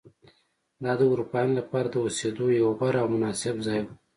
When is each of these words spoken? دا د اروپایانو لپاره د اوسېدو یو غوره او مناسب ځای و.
دا 0.83 0.91
د 0.99 1.01
اروپایانو 1.11 1.57
لپاره 1.59 1.87
د 1.89 1.95
اوسېدو 2.05 2.45
یو 2.59 2.67
غوره 2.77 2.99
او 3.03 3.07
مناسب 3.15 3.55
ځای 3.67 3.79
و. 3.83 3.87